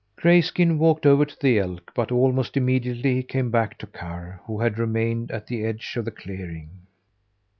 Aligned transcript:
Grayskin 0.15 0.79
walked 0.79 1.05
over 1.05 1.25
to 1.25 1.39
the 1.39 1.59
elk, 1.59 1.91
but 1.93 2.11
almost 2.11 2.57
immediately 2.57 3.13
he 3.17 3.21
came 3.21 3.51
back 3.51 3.77
to 3.77 3.85
Karr, 3.85 4.41
who 4.47 4.59
had 4.59 4.79
remained 4.79 5.29
at 5.29 5.45
the 5.45 5.63
edge 5.63 5.93
of 5.95 6.05
the 6.05 6.09
clearing. 6.09 6.71